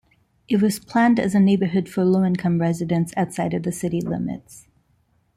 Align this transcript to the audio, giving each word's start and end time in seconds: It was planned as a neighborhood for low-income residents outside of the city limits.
It 0.47 0.59
was 0.63 0.79
planned 0.79 1.19
as 1.19 1.35
a 1.35 1.39
neighborhood 1.39 1.87
for 1.87 2.03
low-income 2.03 2.59
residents 2.59 3.13
outside 3.15 3.53
of 3.53 3.61
the 3.61 3.71
city 3.71 4.01
limits. 4.01 4.65